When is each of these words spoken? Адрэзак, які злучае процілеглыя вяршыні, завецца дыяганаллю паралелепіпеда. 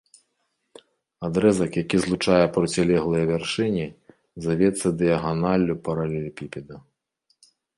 Адрэзак, 1.27 1.71
які 1.83 1.95
злучае 2.05 2.39
процілеглыя 2.57 3.25
вяршыні, 3.33 3.85
завецца 4.49 4.87
дыяганаллю 5.03 5.73
паралелепіпеда. 5.91 6.75